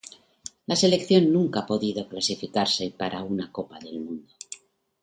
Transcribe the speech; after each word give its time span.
La 0.65 0.75
selección 0.75 1.31
nunca 1.31 1.59
ha 1.59 1.65
podido 1.67 2.09
clasificarse 2.09 2.89
para 2.97 3.21
una 3.21 3.51
Copa 3.51 3.77
del 3.77 3.99
Mundo. 3.99 4.33